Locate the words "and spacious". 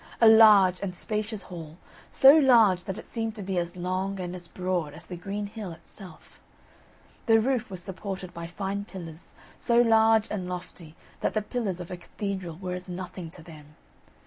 0.81-1.43